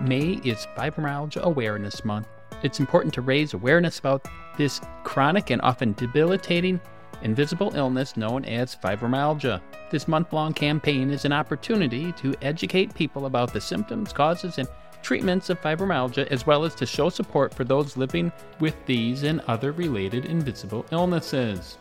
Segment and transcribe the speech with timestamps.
[0.00, 2.26] May is Fibromyalgia Awareness Month.
[2.62, 4.26] It's important to raise awareness about
[4.56, 6.80] this chronic and often debilitating
[7.22, 9.60] invisible illness known as fibromyalgia.
[9.90, 14.68] This month long campaign is an opportunity to educate people about the symptoms, causes, and
[15.02, 19.40] treatments of fibromyalgia, as well as to show support for those living with these and
[19.48, 21.76] other related invisible illnesses.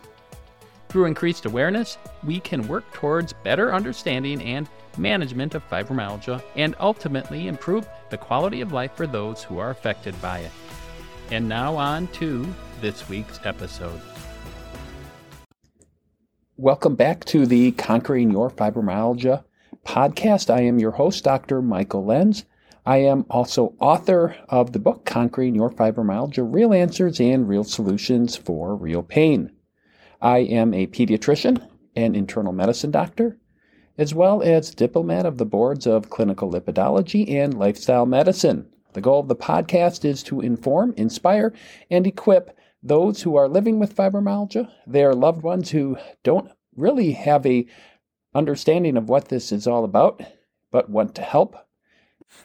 [0.89, 4.67] Through increased awareness, we can work towards better understanding and
[4.97, 10.19] management of fibromyalgia and ultimately improve the quality of life for those who are affected
[10.21, 10.51] by it.
[11.31, 12.47] And now on to
[12.81, 14.01] this week's episode.
[16.57, 19.45] Welcome back to the Conquering Your Fibromyalgia
[19.85, 20.49] podcast.
[20.49, 21.61] I am your host, Dr.
[21.61, 22.43] Michael Lenz.
[22.85, 28.35] I am also author of the book Conquering Your Fibromyalgia Real Answers and Real Solutions
[28.35, 29.51] for Real Pain.
[30.21, 31.65] I am a pediatrician
[31.95, 33.37] and internal medicine doctor,
[33.99, 38.65] as well as diplomate of the boards of clinical lipidology and lifestyle medicine.
[38.93, 41.53] The goal of the podcast is to inform, inspire,
[41.91, 47.45] and equip those who are living with fibromyalgia, their loved ones who don't really have
[47.45, 47.67] a
[48.33, 50.21] understanding of what this is all about,
[50.71, 51.57] but want to help,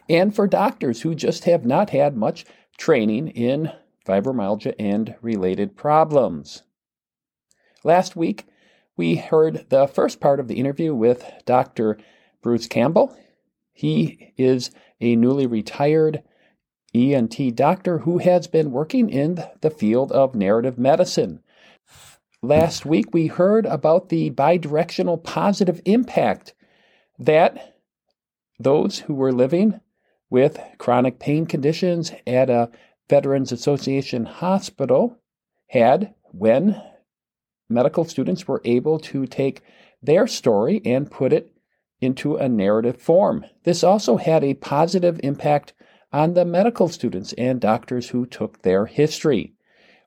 [0.09, 2.45] and for doctors who just have not had much
[2.78, 3.71] training in
[4.05, 6.65] fibromyalgia and related problems.
[7.84, 8.47] Last week,
[8.97, 11.98] we heard the first part of the interview with Dr.
[12.42, 13.17] Bruce Campbell.
[13.73, 16.23] He is a newly retired
[16.95, 21.41] ENT doctor who has been working in the field of narrative medicine.
[22.41, 26.55] Last week, we heard about the bidirectional positive impact
[27.19, 27.78] that
[28.59, 29.81] those who were living
[30.31, 32.70] with chronic pain conditions at a
[33.09, 35.19] Veterans Association hospital
[35.69, 36.81] had when
[37.69, 39.62] medical students were able to take
[40.03, 41.53] their story and put it
[42.01, 43.45] into a narrative form.
[43.65, 45.73] This also had a positive impact
[46.12, 49.55] on the medical students and doctors who took their history.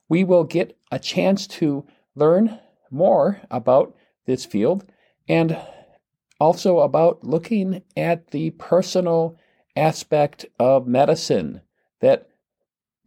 [0.08, 2.60] We will get a chance to learn
[2.90, 3.96] more about
[4.26, 4.86] this field
[5.28, 5.58] and
[6.40, 9.38] also about looking at the personal
[9.76, 11.62] aspect of medicine
[12.00, 12.27] that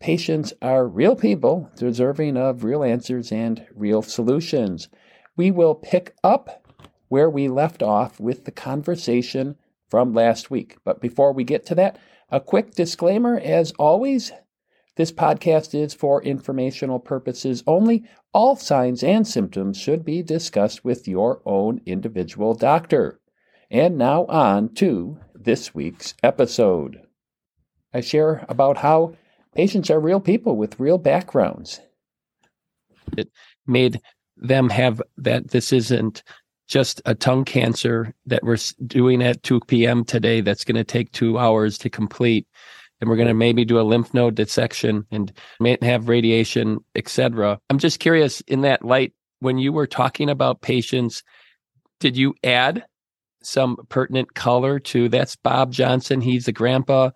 [0.00, 4.88] Patients are real people deserving of real answers and real solutions.
[5.36, 6.66] We will pick up
[7.08, 9.56] where we left off with the conversation
[9.90, 10.78] from last week.
[10.84, 11.98] But before we get to that,
[12.30, 14.32] a quick disclaimer as always.
[14.96, 18.04] This podcast is for informational purposes only.
[18.32, 23.20] All signs and symptoms should be discussed with your own individual doctor.
[23.70, 27.02] And now on to this week's episode.
[27.92, 29.14] I share about how
[29.54, 31.80] Patients are real people with real backgrounds.
[33.16, 33.30] It
[33.66, 34.00] made
[34.36, 36.22] them have that this isn't
[36.68, 38.56] just a tongue cancer that we're
[38.86, 40.04] doing at 2 p.m.
[40.04, 42.46] today that's going to take two hours to complete.
[43.00, 47.58] And we're going to maybe do a lymph node dissection and may have radiation, etc.
[47.70, 51.22] I'm just curious in that light, when you were talking about patients,
[51.98, 52.84] did you add
[53.42, 56.20] some pertinent color to that's Bob Johnson?
[56.20, 57.10] He's a grandpa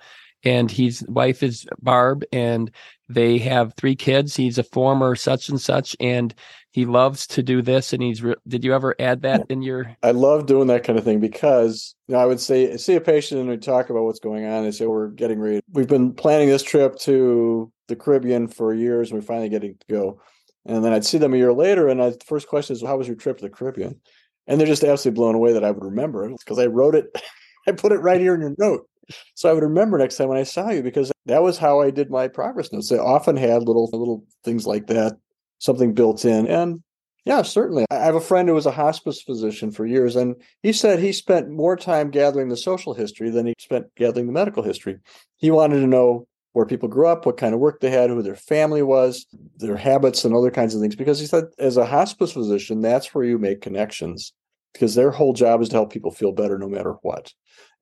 [0.45, 2.71] and his wife is Barb, and
[3.09, 4.37] they have three kids.
[4.37, 6.35] He's a former such and such, and
[6.71, 7.93] he loves to do this.
[7.93, 8.23] And he's.
[8.23, 9.97] Re- Did you ever add that in your?
[10.03, 13.01] I love doing that kind of thing because you know, I would say see a
[13.01, 14.65] patient and we talk about what's going on.
[14.65, 15.61] and say oh, we're getting ready.
[15.73, 19.87] We've been planning this trip to the Caribbean for years, and we're finally getting to
[19.89, 20.21] go.
[20.67, 22.93] And then I'd see them a year later, and I, the first question is, well,
[22.93, 24.01] "How was your trip to the Caribbean?"
[24.47, 27.07] And they're just absolutely blown away that I would remember it because I wrote it.
[27.67, 28.87] I put it right here in your note.
[29.35, 31.91] So I would remember next time when I saw you because that was how I
[31.91, 32.89] did my progress notes.
[32.89, 35.15] They often had little little things like that,
[35.59, 36.47] something built in.
[36.47, 36.83] And
[37.25, 37.87] yeah, certainly.
[37.91, 41.13] I have a friend who was a hospice physician for years, and he said he
[41.13, 44.99] spent more time gathering the social history than he spent gathering the medical history.
[45.37, 48.23] He wanted to know where people grew up, what kind of work they had, who
[48.23, 49.27] their family was,
[49.57, 50.95] their habits, and other kinds of things.
[50.95, 54.33] Because he said, as a hospice physician, that's where you make connections
[54.73, 57.33] because their whole job is to help people feel better no matter what.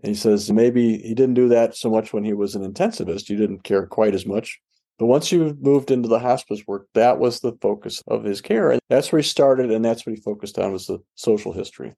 [0.03, 3.29] And he says maybe he didn't do that so much when he was an intensivist.
[3.29, 4.61] You didn't care quite as much.
[4.99, 8.71] But once you moved into the hospice work, that was the focus of his care.
[8.71, 11.95] And that's where he started, and that's what he focused on was the social history.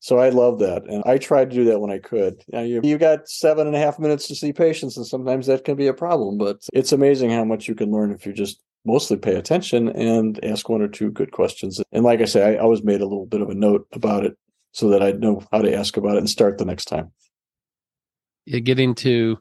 [0.00, 0.84] So I love that.
[0.88, 2.42] And I tried to do that when I could.
[2.48, 5.46] You, know, you, you got seven and a half minutes to see patients, and sometimes
[5.46, 6.38] that can be a problem.
[6.38, 10.42] But it's amazing how much you can learn if you just mostly pay attention and
[10.44, 11.80] ask one or two good questions.
[11.92, 14.36] And like I say, I always made a little bit of a note about it
[14.72, 17.12] so that I'd know how to ask about it and start the next time
[18.64, 19.38] getting to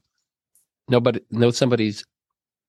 [0.89, 2.03] nobody know somebody's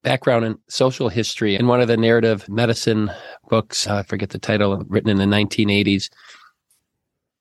[0.03, 3.11] background and social history in one of the narrative medicine
[3.49, 6.09] books i forget the title written in the 1980s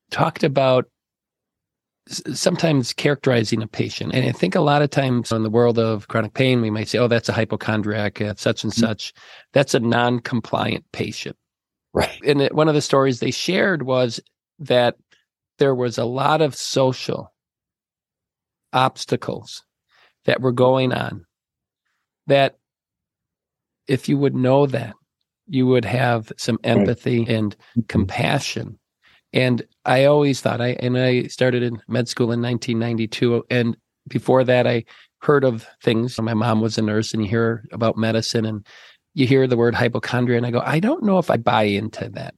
[0.09, 0.85] talked about
[2.09, 4.13] sometimes characterizing a patient.
[4.13, 6.87] And I think a lot of times in the world of chronic pain, we might
[6.87, 8.85] say, oh, that's a hypochondriac, uh, such and mm-hmm.
[8.85, 9.13] such.
[9.53, 11.35] That's a non compliant patient.
[11.93, 12.21] Right.
[12.25, 14.19] And one of the stories they shared was
[14.59, 14.95] that
[15.59, 17.33] there was a lot of social
[18.73, 19.63] obstacles
[20.25, 21.25] that were going on
[22.27, 22.55] that
[23.87, 24.93] if you would know that
[25.47, 27.29] you would have some empathy right.
[27.29, 27.81] and mm-hmm.
[27.87, 28.77] compassion
[29.33, 33.77] and i always thought i and i started in med school in 1992 and
[34.07, 34.83] before that i
[35.21, 38.65] heard of things my mom was a nurse and you hear about medicine and
[39.13, 42.09] you hear the word hypochondria and i go i don't know if i buy into
[42.09, 42.35] that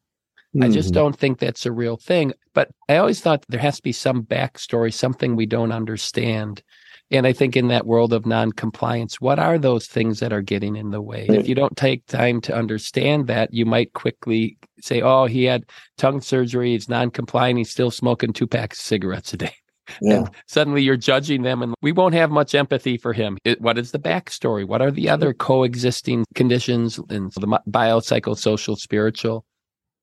[0.56, 0.64] Mm-hmm.
[0.64, 0.96] I just mm-hmm.
[0.96, 2.34] don't think that's a real thing.
[2.54, 6.64] But I always thought there has to be some backstory, something we don't understand.
[7.12, 10.76] And I think in that world of non-compliance, what are those things that are getting
[10.76, 11.26] in the way?
[11.28, 15.66] If you don't take time to understand that, you might quickly say, "Oh, he had
[15.98, 16.74] tongue surgery.
[16.74, 17.58] He's non-compliant.
[17.58, 19.54] He's still smoking two packs of cigarettes a day."
[20.04, 20.18] Yeah.
[20.18, 23.40] And suddenly you're judging them, and we won't have much empathy for him.
[23.44, 24.64] It, what is the backstory?
[24.64, 29.46] What are the other coexisting conditions in the biopsychosocial, spiritual?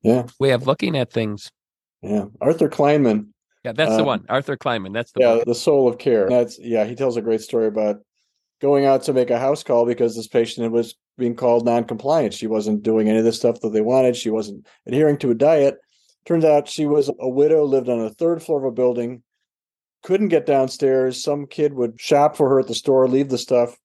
[0.07, 1.51] Yeah way of looking at things.
[2.03, 3.29] Yeah, Arthur Kleinman.
[3.65, 4.25] Yeah, that's um, the one.
[4.29, 4.93] Arthur Kleinman.
[4.93, 6.29] That's the yeah, the soul of care.
[6.29, 6.85] That's yeah.
[6.85, 7.97] He tells a great story about
[8.61, 12.35] going out to make a house call because this patient was being called non-compliant.
[12.35, 14.17] She wasn't doing any of the stuff that they wanted.
[14.17, 15.79] She wasn't adhering to a diet.
[16.27, 19.23] Turns out she was a widow, lived on the third floor of a building,
[20.03, 21.23] couldn't get downstairs.
[21.23, 23.77] Some kid would shop for her at the store, leave the stuff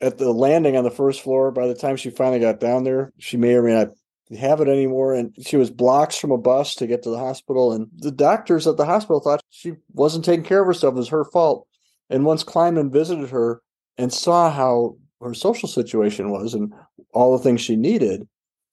[0.00, 1.50] at the landing on the first floor.
[1.50, 3.88] By the time she finally got down there, she may or may not
[4.38, 5.14] have it anymore.
[5.14, 7.72] And she was blocks from a bus to get to the hospital.
[7.72, 10.94] And the doctors at the hospital thought she wasn't taking care of herself.
[10.94, 11.66] It was her fault.
[12.10, 13.62] And once Kleinman visited her
[13.98, 16.72] and saw how her social situation was and
[17.12, 18.28] all the things she needed,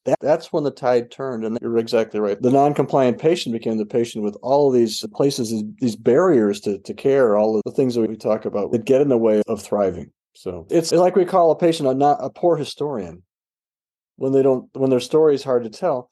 [0.05, 1.45] that, that's when the tide turned.
[1.45, 2.41] And you're exactly right.
[2.41, 6.79] The non compliant patient became the patient with all of these places, these barriers to,
[6.79, 9.41] to care, all of the things that we talk about that get in the way
[9.47, 10.11] of thriving.
[10.33, 13.21] So it's like we call a patient a not a poor historian
[14.15, 16.09] when they don't when their story is hard to tell.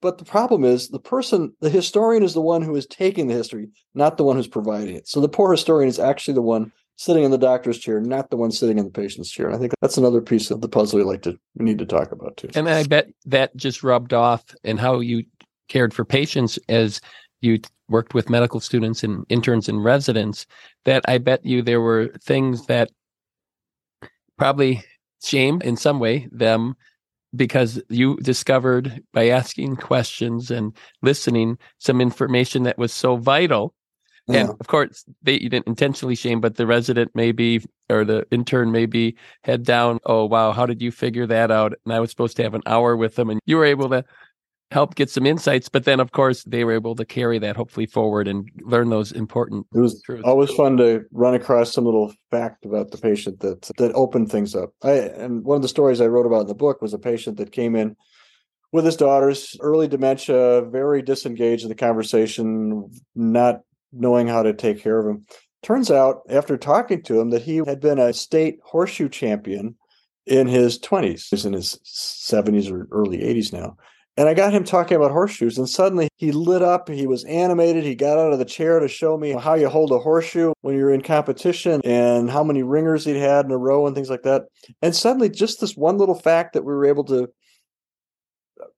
[0.00, 3.34] But the problem is the person the historian is the one who is taking the
[3.34, 5.08] history not the one who's providing it.
[5.08, 8.36] So the poor historian is actually the one sitting in the doctor's chair not the
[8.36, 9.46] one sitting in the patient's chair.
[9.46, 11.86] And i think that's another piece of the puzzle we like to we need to
[11.86, 12.50] talk about too.
[12.54, 15.24] And i bet that just rubbed off in how you
[15.68, 17.00] cared for patients as
[17.40, 20.46] you worked with medical students and interns and residents
[20.84, 22.90] that i bet you there were things that
[24.36, 24.82] probably
[25.22, 26.74] shame in some way them
[27.34, 33.74] because you discovered by asking questions and listening some information that was so vital.
[34.28, 34.40] Yeah.
[34.40, 38.70] And of course, they you didn't intentionally shame, but the resident maybe or the intern
[38.70, 39.98] maybe head down.
[40.06, 41.74] Oh wow, how did you figure that out?
[41.84, 44.04] And I was supposed to have an hour with them, and you were able to
[44.72, 45.68] help get some insights.
[45.68, 49.12] But then, of course, they were able to carry that hopefully forward and learn those
[49.12, 49.66] important.
[49.74, 50.24] It was truths.
[50.24, 54.54] always fun to run across some little fact about the patient that that opened things
[54.54, 54.72] up.
[54.82, 57.36] I and one of the stories I wrote about in the book was a patient
[57.36, 57.96] that came in
[58.72, 63.60] with his daughters, early dementia, very disengaged in the conversation, not
[63.92, 65.26] knowing how to take care of him.
[65.62, 69.76] Turns out, after talking to him, that he had been a state horseshoe champion
[70.26, 71.28] in his 20s.
[71.30, 73.76] He's in his 70s or early 80s now.
[74.18, 76.88] And I got him talking about horseshoes, and suddenly he lit up.
[76.88, 77.82] He was animated.
[77.82, 80.76] He got out of the chair to show me how you hold a horseshoe when
[80.76, 84.22] you're in competition and how many ringers he'd had in a row and things like
[84.22, 84.42] that.
[84.82, 87.28] And suddenly, just this one little fact that we were able to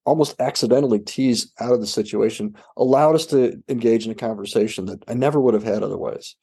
[0.06, 5.02] almost accidentally tease out of the situation allowed us to engage in a conversation that
[5.08, 6.36] I never would have had otherwise.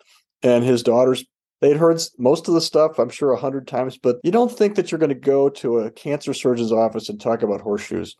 [0.44, 1.24] And his daughters
[1.62, 4.76] they'd heard most of the stuff i'm sure a hundred times but you don't think
[4.76, 8.16] that you're going to go to a cancer surgeon's office and talk about horseshoes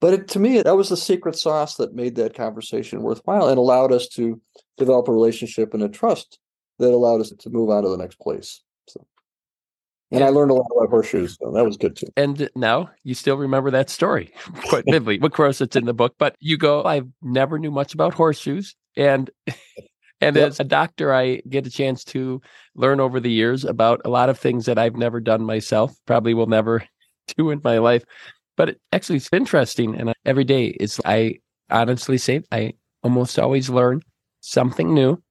[0.00, 3.58] but it, to me, that was the secret sauce that made that conversation worthwhile and
[3.58, 4.40] allowed us to
[4.76, 6.38] develop a relationship and a trust
[6.78, 8.62] that allowed us to move on to the next place.
[8.88, 9.06] So,
[10.10, 12.08] and I learned a lot about horseshoes, so that was good too.
[12.16, 14.32] And now you still remember that story
[14.68, 15.18] quite vividly.
[15.20, 18.74] of course, it's in the book, but you go, I never knew much about horseshoes,
[18.96, 19.30] and
[20.20, 20.48] and yep.
[20.48, 22.40] as a doctor, I get a chance to
[22.74, 25.94] learn over the years about a lot of things that I've never done myself.
[26.06, 26.84] Probably will never
[27.36, 28.04] do in my life.
[28.56, 29.98] But it actually it's interesting.
[29.98, 31.38] And every day it's, I
[31.70, 34.02] honestly say, I almost always learn
[34.40, 35.22] something new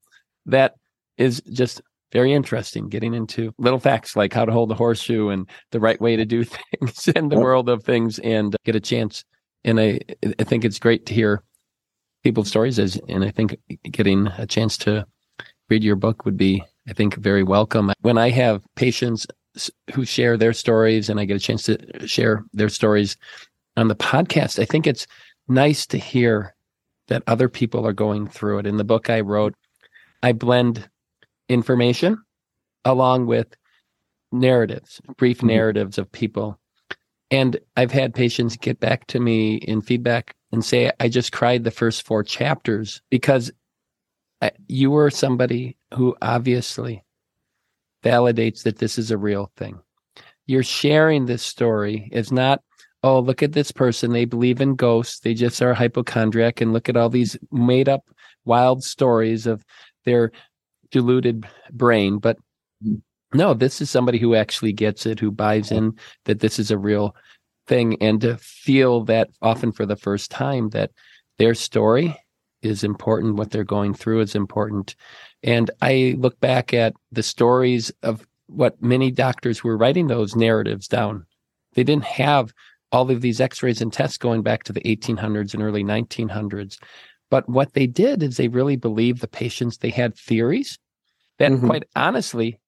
[0.45, 0.75] that
[1.17, 5.49] is just very interesting getting into little facts like how to hold a horseshoe and
[5.71, 6.43] the right way to do
[6.79, 9.25] things in the world of things and get a chance.
[9.63, 9.99] And I,
[10.39, 11.43] I think it's great to hear
[12.23, 13.57] people's stories as, and I think
[13.91, 15.05] getting a chance to
[15.69, 17.91] read your book would be, I think, very welcome.
[18.01, 19.25] When I have patients
[19.93, 23.17] who share their stories and I get a chance to share their stories
[23.77, 24.59] on the podcast.
[24.59, 25.07] I think it's
[25.47, 26.55] nice to hear
[27.07, 28.67] that other people are going through it.
[28.67, 29.55] In the book I wrote,
[30.21, 30.89] I blend
[31.49, 32.17] information
[32.85, 33.55] along with
[34.31, 35.47] narratives, brief mm-hmm.
[35.47, 36.59] narratives of people.
[37.29, 41.63] And I've had patients get back to me in feedback and say, I just cried
[41.63, 43.51] the first four chapters because
[44.67, 47.03] you were somebody who obviously
[48.03, 49.79] validates that this is a real thing.
[50.45, 52.09] You're sharing this story.
[52.11, 52.61] It's not,
[53.01, 54.11] oh, look at this person.
[54.11, 55.19] They believe in ghosts.
[55.19, 58.03] They just are hypochondriac and look at all these made up
[58.45, 59.65] wild stories of
[60.05, 60.31] their
[60.91, 62.17] deluded brain.
[62.17, 62.37] But
[62.85, 63.01] mm.
[63.33, 66.77] no, this is somebody who actually gets it, who buys in that this is a
[66.77, 67.15] real
[67.67, 68.01] thing.
[68.01, 70.91] And to feel that often for the first time that
[71.39, 72.17] their story
[72.63, 74.95] is important, what they're going through is important.
[75.43, 80.87] And I look back at the stories of what many doctors were writing those narratives
[80.87, 81.25] down.
[81.73, 82.53] They didn't have
[82.91, 86.77] all of these x-rays and tests going back to the 1800s and early 1900s.
[87.29, 90.77] But what they did is they really believed the patients, they had theories
[91.39, 91.65] that mm-hmm.
[91.65, 92.59] quite honestly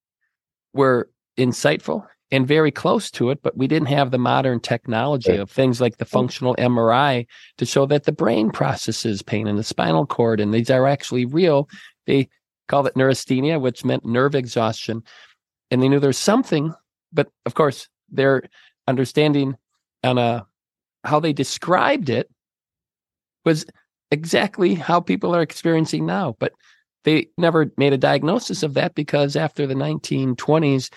[0.73, 5.49] were insightful and very close to it, but we didn't have the modern technology of
[5.49, 6.17] things like the mm-hmm.
[6.17, 7.27] functional MRI
[7.57, 11.25] to show that the brain processes pain in the spinal cord, and these are actually
[11.25, 11.69] real.
[12.07, 12.29] They
[12.67, 15.03] called it neurasthenia, which meant nerve exhaustion,
[15.69, 16.73] and they knew there's something,
[17.13, 18.43] but of course, their
[18.87, 19.55] understanding
[20.03, 20.45] on a
[21.03, 22.29] how they described it
[23.45, 23.65] was
[24.11, 26.53] exactly how people are experiencing now, but
[27.03, 30.91] they never made a diagnosis of that because after the 1920s,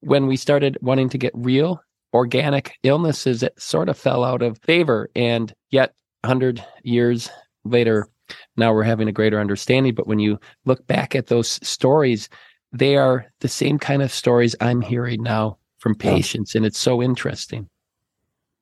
[0.00, 1.80] when we started wanting to get real
[2.12, 5.10] organic illnesses, it sort of fell out of favor.
[5.14, 7.30] And yet, 100 years
[7.64, 8.08] later,
[8.56, 9.94] now we're having a greater understanding.
[9.94, 12.28] But when you look back at those stories,
[12.72, 16.54] they are the same kind of stories I'm hearing now from patients.
[16.54, 16.60] Yeah.
[16.60, 17.68] And it's so interesting.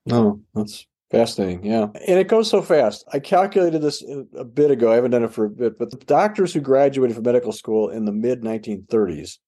[0.07, 1.65] No, that's fascinating.
[1.65, 1.87] Yeah.
[2.07, 3.05] And it goes so fast.
[3.13, 4.05] I calculated this
[4.37, 4.93] a bit ago.
[4.93, 7.89] I haven't done it for a bit, but the doctors who graduated from medical school
[7.89, 9.39] in the mid 1930s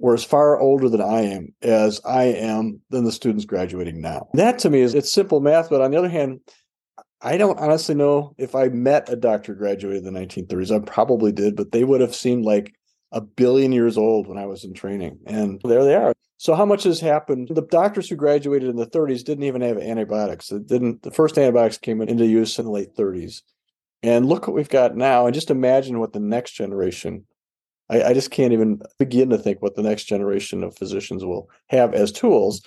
[0.00, 4.28] were as far older than I am as I am than the students graduating now.
[4.34, 6.40] That to me is it's simple math, but on the other hand,
[7.22, 10.74] I don't honestly know if I met a doctor graduated in the 1930s.
[10.74, 12.74] I probably did, but they would have seemed like
[13.12, 15.18] a billion years old when I was in training.
[15.26, 16.14] And there they are.
[16.38, 17.48] So how much has happened?
[17.52, 20.50] The doctors who graduated in the 30s didn't even have antibiotics.
[20.50, 23.42] It didn't the first antibiotics came into use in the late 30s.
[24.02, 25.26] And look what we've got now.
[25.26, 27.26] And just imagine what the next generation
[27.90, 31.50] I, I just can't even begin to think what the next generation of physicians will
[31.68, 32.62] have as tools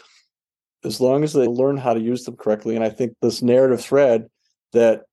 [0.84, 2.75] as long as they learn how to use them correctly.
[2.75, 4.27] And I think this narrative thread
[4.74, 5.03] that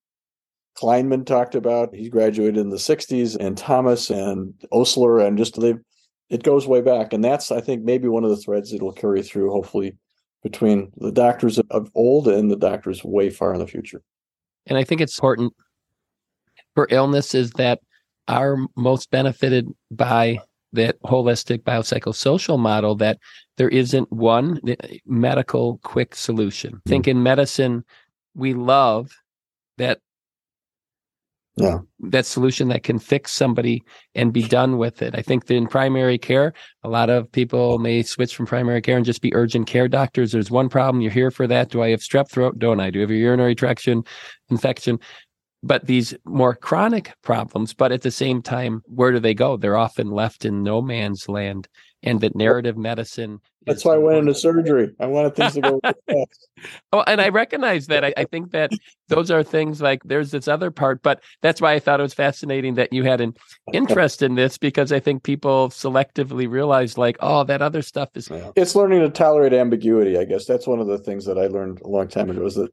[0.76, 5.74] Kleinman talked about, he graduated in the 60s, and Thomas and Osler, and just they,
[6.28, 7.12] it goes way back.
[7.12, 9.96] And that's, I think, maybe one of the threads will carry through, hopefully,
[10.42, 14.02] between the doctors of old and the doctors way far in the future.
[14.66, 15.52] And I think it's important
[16.74, 17.80] for illness is that
[18.30, 20.40] are most benefited by
[20.72, 23.18] that holistic biopsychosocial model that
[23.56, 24.60] there isn't one
[25.04, 26.74] medical quick solution.
[26.74, 26.88] Mm-hmm.
[26.88, 27.84] think in medicine,
[28.34, 29.10] we love
[29.78, 29.98] that
[31.56, 31.78] yeah.
[31.98, 33.82] that solution that can fix somebody
[34.14, 35.14] and be done with it.
[35.16, 36.52] I think that in primary care,
[36.84, 40.32] a lot of people may switch from primary care and just be urgent care doctors.
[40.32, 41.70] There's one problem, you're here for that.
[41.70, 42.58] Do I have strep throat?
[42.58, 42.90] Don't I?
[42.90, 44.04] Do I have a urinary traction
[44.48, 45.00] infection?
[45.62, 49.56] But these more chronic problems but at the same time where do they go?
[49.56, 51.68] They're often left in no man's land
[52.02, 54.94] and that narrative medicine that's why i went into surgery.
[54.98, 55.80] I wanted things to go
[56.92, 58.04] oh and i recognize that.
[58.04, 58.70] I, I, think that
[59.08, 62.14] those are things like there's this other part but that's why i thought it was
[62.14, 63.34] fascinating that you had an
[63.72, 68.30] interest in this because i think people selectively realize like oh that other stuff is
[68.56, 70.46] it's learning to tolerate ambiguity i guess.
[70.46, 72.70] That's one of the things that i learned a long time ago is that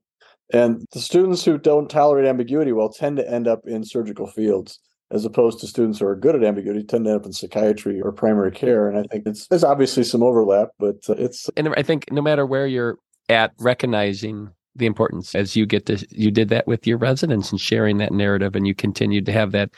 [0.53, 4.79] and the students who don't tolerate ambiguity will tend to end up in surgical fields,
[5.11, 8.01] as opposed to students who are good at ambiguity tend to end up in psychiatry
[8.01, 8.89] or primary care.
[8.89, 11.49] And I think it's there's obviously some overlap, but uh, it's.
[11.57, 12.97] And I think no matter where you're
[13.29, 17.59] at, recognizing the importance as you get to you did that with your residents and
[17.59, 19.71] sharing that narrative, and you continued to have that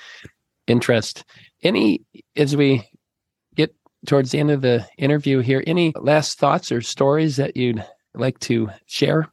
[0.68, 1.26] interest.
[1.64, 2.02] Any
[2.36, 2.88] as we
[3.56, 3.74] get
[4.06, 7.84] towards the end of the interview here, any last thoughts or stories that you'd
[8.14, 9.32] like to share?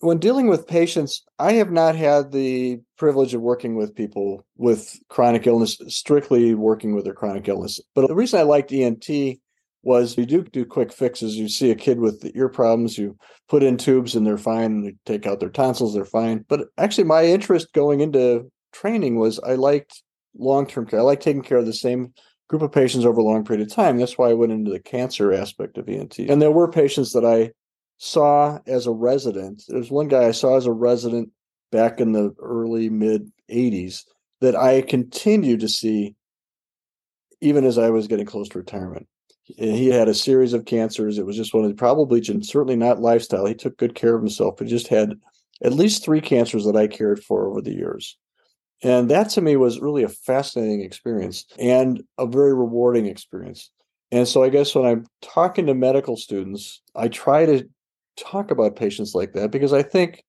[0.00, 4.98] When dealing with patients, I have not had the privilege of working with people with
[5.08, 7.80] chronic illness, strictly working with their chronic illness.
[7.94, 9.08] But the reason I liked ENT
[9.82, 11.36] was you do do quick fixes.
[11.36, 13.16] You see a kid with ear problems, you
[13.48, 14.84] put in tubes and they're fine.
[14.84, 16.44] You take out their tonsils, they're fine.
[16.48, 20.02] But actually, my interest going into training was I liked
[20.36, 21.00] long term care.
[21.00, 22.12] I like taking care of the same
[22.48, 23.98] group of patients over a long period of time.
[23.98, 26.18] That's why I went into the cancer aspect of ENT.
[26.18, 27.52] And there were patients that I
[27.98, 29.62] saw as a resident.
[29.68, 31.30] There's one guy I saw as a resident
[31.72, 34.04] back in the early mid 80s
[34.40, 36.14] that I continue to see
[37.40, 39.06] even as I was getting close to retirement.
[39.44, 41.18] He had a series of cancers.
[41.18, 43.44] It was just one of the probably certainly not lifestyle.
[43.44, 45.20] He took good care of himself, but just had
[45.62, 48.16] at least three cancers that I cared for over the years.
[48.82, 53.70] And that to me was really a fascinating experience and a very rewarding experience.
[54.10, 57.68] And so I guess when I'm talking to medical students, I try to
[58.16, 60.22] talk about patients like that because I think,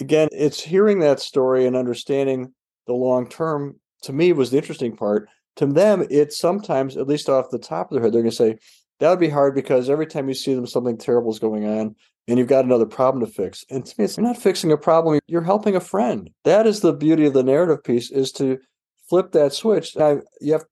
[0.00, 2.52] again, it's hearing that story and understanding
[2.86, 5.28] the long term to me was the interesting part.
[5.56, 8.36] To them, it's sometimes, at least off the top of their head, they're going to
[8.36, 8.56] say,
[9.00, 11.94] that would be hard because every time you see them, something terrible is going on
[12.28, 13.64] and you've got another problem to fix.
[13.70, 16.30] And to me, it's you're not fixing a problem, you're helping a friend.
[16.44, 18.58] That is the beauty of the narrative piece is to
[19.08, 19.96] flip that switch.
[19.96, 20.64] I, you have,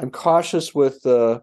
[0.00, 1.40] I'm cautious with uh,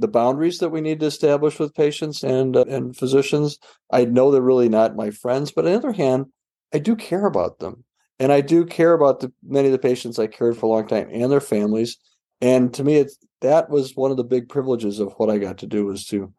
[0.00, 3.58] the boundaries that we need to establish with patients and uh, and physicians.
[3.92, 6.26] I know they're really not my friends, but on the other hand,
[6.72, 7.84] I do care about them.
[8.18, 10.86] And I do care about the many of the patients I cared for a long
[10.86, 11.96] time and their families.
[12.42, 15.58] And to me, it's that was one of the big privileges of what I got
[15.58, 16.32] to do was to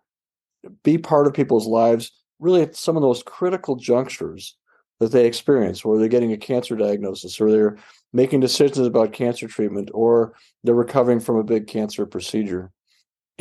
[0.84, 4.56] be part of people's lives, really at some of those critical junctures
[5.00, 7.78] that they experience, where they're getting a cancer diagnosis, or they're
[8.14, 12.72] making decisions about cancer treatment, or they're recovering from a big cancer procedure.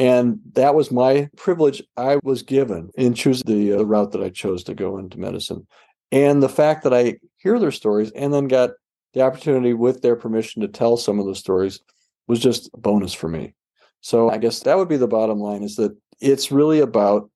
[0.01, 4.31] And that was my privilege I was given in choosing the uh, route that I
[4.31, 5.67] chose to go into medicine.
[6.11, 8.71] And the fact that I hear their stories and then got
[9.13, 11.81] the opportunity with their permission to tell some of those stories
[12.29, 13.55] was just a bonus for me.
[14.01, 17.31] So I guess that would be the bottom line is that it's really about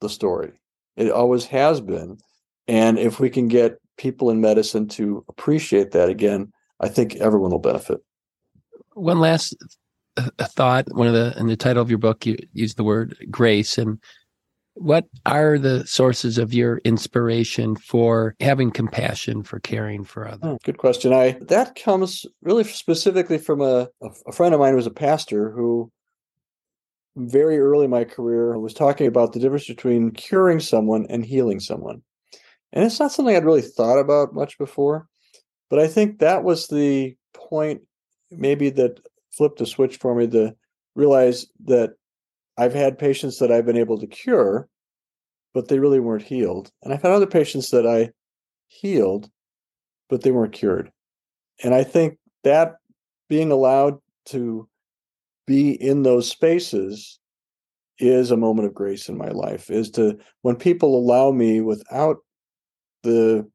[0.00, 0.52] the story.
[0.96, 2.18] It always has been.
[2.68, 7.50] And if we can get people in medicine to appreciate that again, I think everyone
[7.50, 8.00] will benefit.
[8.92, 9.56] One last
[10.16, 13.16] uh, thought, one of the in the title of your book you use the word
[13.30, 13.98] grace and
[14.74, 20.40] what are the sources of your inspiration for having compassion for caring for others?
[20.42, 21.12] Oh, good question.
[21.12, 23.88] I that comes really specifically from a,
[24.26, 25.90] a friend of mine who was a pastor who
[27.16, 31.60] very early in my career was talking about the difference between curing someone and healing
[31.60, 32.02] someone.
[32.72, 35.06] And it's not something I'd really thought about much before,
[35.70, 37.82] but I think that was the point
[38.32, 38.98] maybe that
[39.36, 40.54] flipped a switch for me to
[40.94, 41.94] realize that
[42.56, 44.68] I've had patients that I've been able to cure,
[45.52, 46.70] but they really weren't healed.
[46.82, 48.10] And I've had other patients that I
[48.68, 49.28] healed,
[50.08, 50.90] but they weren't cured.
[51.62, 52.76] And I think that
[53.28, 54.68] being allowed to
[55.46, 57.18] be in those spaces
[57.98, 62.16] is a moment of grace in my life is to when people allow me without
[63.02, 63.48] the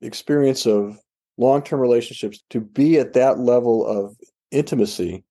[0.00, 0.98] experience of
[1.36, 4.16] long-term relationships to be at that level of
[4.52, 5.24] intimacy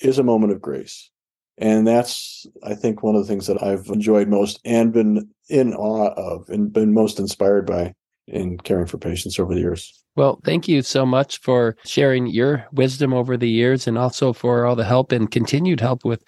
[0.00, 1.10] is a moment of grace
[1.58, 5.74] and that's, I think, one of the things that I've enjoyed most and been in
[5.74, 7.94] awe of and been most inspired by
[8.26, 10.02] in caring for patients over the years.
[10.16, 14.64] Well, thank you so much for sharing your wisdom over the years and also for
[14.64, 16.24] all the help and continued help with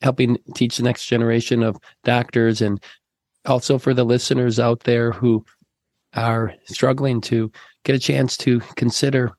[0.00, 2.82] helping teach the next generation of doctors and
[3.46, 5.44] also for the listeners out there who
[6.14, 7.50] are struggling to
[7.84, 9.32] get a chance to consider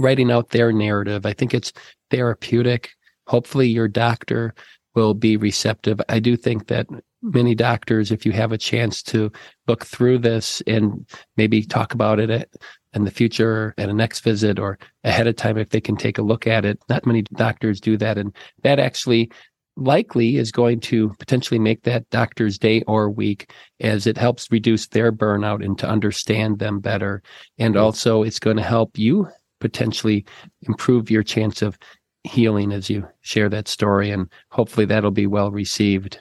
[0.00, 1.26] writing out their narrative.
[1.26, 1.72] I think it's
[2.10, 2.90] therapeutic
[3.28, 4.54] hopefully your doctor
[4.94, 6.00] will be receptive.
[6.08, 6.86] I do think that
[7.22, 9.30] many doctors, if you have a chance to
[9.68, 11.06] look through this and
[11.36, 12.50] maybe talk about it
[12.94, 16.18] in the future at a next visit or ahead of time, if they can take
[16.18, 18.18] a look at it, not many doctors do that.
[18.18, 19.30] And that actually
[19.76, 24.88] likely is going to potentially make that doctor's day or week as it helps reduce
[24.88, 27.22] their burnout and to understand them better.
[27.58, 29.28] And also it's going to help you
[29.60, 30.24] potentially
[30.62, 31.78] improve your chance of
[32.24, 36.18] healing as you share that story, and hopefully that'll be well received.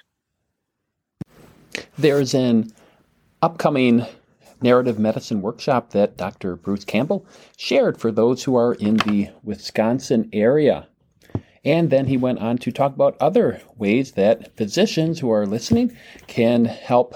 [1.98, 2.72] There's an
[3.42, 4.06] upcoming
[4.62, 6.56] narrative medicine workshop that Dr.
[6.56, 7.26] Bruce Campbell
[7.58, 10.88] shared for those who are in the Wisconsin area.
[11.64, 15.96] And then he went on to talk about other ways that physicians who are listening
[16.28, 17.14] can help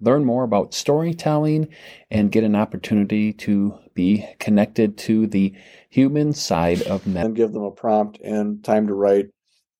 [0.00, 1.68] learn more about storytelling
[2.10, 5.54] and get an opportunity to be connected to the
[5.88, 7.26] human side of medicine.
[7.26, 9.28] And give them a prompt and time to write.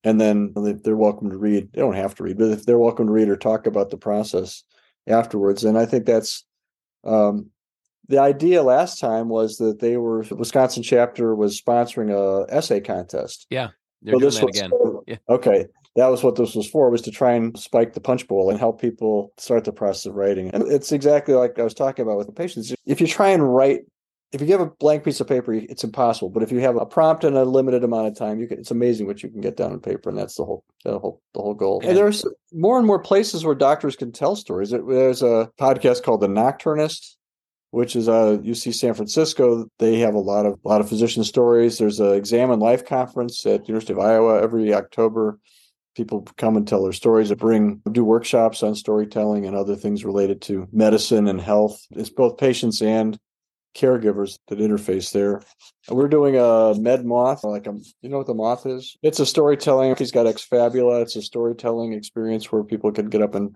[0.03, 1.71] And then they're welcome to read.
[1.71, 3.97] They don't have to read, but if they're welcome to read or talk about the
[3.97, 4.63] process
[5.07, 5.63] afterwards.
[5.63, 6.45] And I think that's
[7.05, 7.49] um,
[8.09, 13.47] the idea last time was that they were Wisconsin chapter was sponsoring a essay contest.
[13.49, 13.69] Yeah.
[14.01, 14.71] They're so doing that again.
[15.07, 15.17] yeah.
[15.29, 18.49] Okay that was what this was for was to try and spike the punch bowl
[18.49, 22.03] and help people start the process of writing and it's exactly like i was talking
[22.03, 23.81] about with the patients if you try and write
[24.33, 26.85] if you give a blank piece of paper it's impossible but if you have a
[26.85, 29.55] prompt and a limited amount of time you can it's amazing what you can get
[29.55, 32.77] down on paper and that's the whole the whole the whole goal and there's more
[32.77, 37.15] and more places where doctors can tell stories there's a podcast called the nocturnist
[37.73, 39.65] which is uh UC San Francisco.
[39.79, 41.79] They have a lot of a lot of physician stories.
[41.79, 45.39] There's a Examined Life conference at the University of Iowa every October.
[45.95, 50.05] People come and tell their stories and bring do workshops on storytelling and other things
[50.05, 51.83] related to medicine and health.
[51.89, 53.17] It's both patients and
[53.75, 55.41] caregivers that interface there.
[55.89, 58.97] We're doing a med moth, like a you know what the moth is?
[59.01, 59.95] It's a storytelling.
[59.97, 61.01] He's got Ex Fabula.
[61.01, 63.55] It's a storytelling experience where people can get up and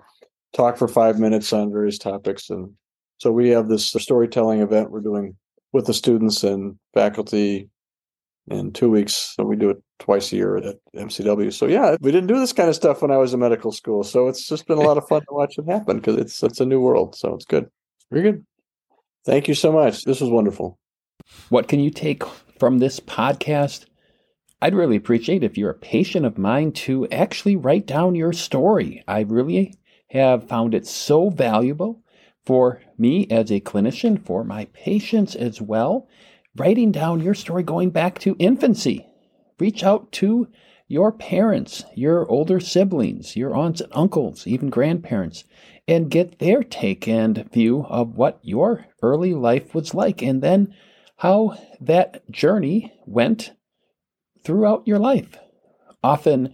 [0.53, 2.49] talk for five minutes on various topics.
[2.49, 2.73] And
[3.19, 5.35] so we have this storytelling event we're doing
[5.73, 7.69] with the students and faculty
[8.49, 9.33] in two weeks.
[9.35, 11.53] So we do it twice a year at MCW.
[11.53, 14.03] So yeah, we didn't do this kind of stuff when I was in medical school.
[14.03, 16.59] So it's just been a lot of fun to watch it happen because it's it's
[16.59, 17.15] a new world.
[17.15, 17.69] So it's good.
[18.11, 18.45] Very good.
[19.27, 20.05] Thank you so much.
[20.05, 20.79] This was wonderful.
[21.49, 22.23] What can you take
[22.57, 23.85] from this podcast?
[24.61, 29.03] I'd really appreciate if you're a patient of mine to actually write down your story.
[29.05, 29.73] I really
[30.11, 32.01] have found it so valuable
[32.45, 36.07] for me as a clinician, for my patients as well.
[36.55, 39.05] Writing down your story going back to infancy.
[39.59, 40.47] Reach out to
[40.87, 45.43] your parents, your older siblings, your aunts and uncles, even grandparents,
[45.87, 50.73] and get their take and view of what your early life was like, and then
[51.17, 53.51] how that journey went
[54.43, 55.37] throughout your life.
[56.03, 56.53] Often,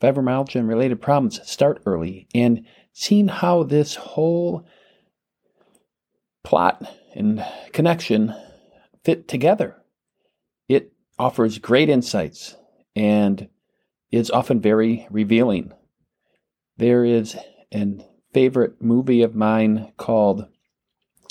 [0.00, 4.66] fibromyalgia and related problems start early, and seeing how this whole
[6.44, 8.34] plot and connection
[9.04, 9.76] fit together.
[10.68, 12.56] It offers great insights
[12.94, 13.48] and
[14.12, 15.72] is often very revealing.
[16.76, 17.36] There is
[17.72, 17.96] a
[18.32, 20.46] favorite movie of mine called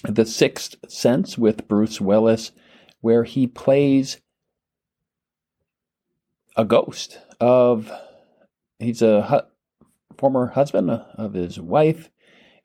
[0.04, 2.52] The Sixth Sense with Bruce Willis,
[3.00, 4.20] where he plays
[6.58, 7.91] a ghost of
[8.80, 9.86] he's a hu-
[10.17, 12.10] former husband of his wife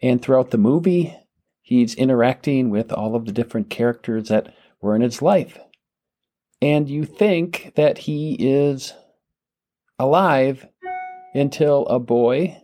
[0.03, 1.17] and throughout the movie
[1.63, 5.59] he's interacting with all of the different characters that were in his life
[6.61, 8.93] and you think that he is
[9.99, 10.67] alive
[11.35, 12.61] until a boy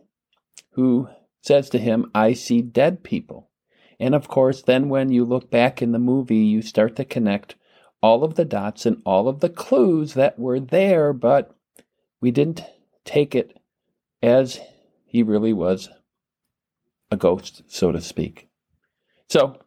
[0.72, 1.08] who
[1.40, 3.50] says to him, I see dead people.
[3.98, 7.54] And of course, then when you look back in the movie, you start to connect
[8.02, 11.56] all of the dots and all of the clues that were there, but
[12.20, 12.62] we didn't
[13.04, 13.58] take it
[14.22, 14.60] as
[15.04, 15.88] he really was
[17.10, 18.48] a ghost, so to speak.
[19.28, 19.58] So,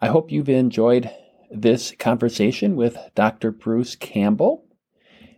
[0.00, 1.10] I hope you've enjoyed
[1.50, 3.50] this conversation with Dr.
[3.50, 4.64] Bruce Campbell.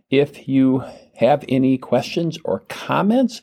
[0.09, 0.83] If you
[1.19, 3.41] have any questions or comments,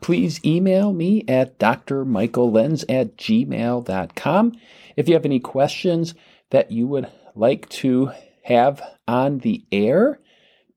[0.00, 4.52] please email me at drmichaellenz at gmail.com.
[4.96, 6.14] If you have any questions
[6.50, 8.10] that you would like to
[8.42, 10.18] have on the air,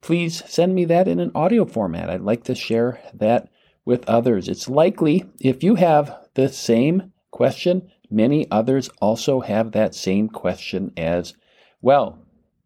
[0.02, 2.12] please send me that in an audio format.
[2.12, 3.49] I'd like to share that
[3.84, 4.47] with others.
[4.47, 10.93] It's likely if you have the same question, many others also have that same question
[10.95, 11.34] as
[11.82, 12.19] well.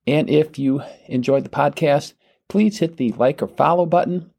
[0.06, 2.14] And if you enjoyed the podcast,
[2.48, 4.32] please hit the like or follow button.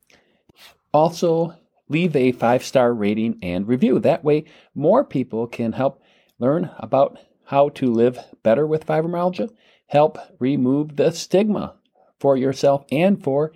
[0.92, 1.54] Also,
[1.88, 3.98] leave a five star rating and review.
[3.98, 4.44] That way,
[4.74, 6.02] more people can help
[6.38, 9.50] learn about how to live better with fibromyalgia,
[9.86, 11.76] help remove the stigma
[12.20, 13.52] for yourself and for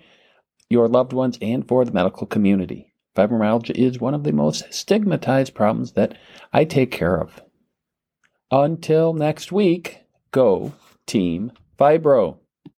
[0.69, 2.93] your loved ones and for the medical community.
[3.15, 6.17] Fibromyalgia is one of the most stigmatized problems that
[6.51, 7.41] I take care of.
[8.49, 9.99] Until next week,
[10.31, 10.73] go
[11.05, 12.37] Team Fibro.